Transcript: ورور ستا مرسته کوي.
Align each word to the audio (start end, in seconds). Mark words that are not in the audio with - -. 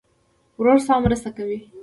ورور 0.59 0.77
ستا 0.85 0.95
مرسته 1.05 1.29
کوي. 1.37 1.57